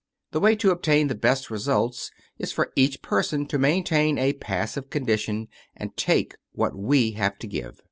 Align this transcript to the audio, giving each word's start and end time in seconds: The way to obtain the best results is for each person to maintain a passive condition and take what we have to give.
The 0.31 0.39
way 0.39 0.55
to 0.55 0.71
obtain 0.71 1.09
the 1.09 1.13
best 1.13 1.51
results 1.51 2.09
is 2.39 2.51
for 2.51 2.71
each 2.75 3.03
person 3.03 3.45
to 3.45 3.59
maintain 3.59 4.17
a 4.17 4.33
passive 4.33 4.89
condition 4.89 5.47
and 5.77 5.95
take 5.95 6.37
what 6.53 6.75
we 6.75 7.11
have 7.11 7.37
to 7.37 7.45
give. 7.45 7.79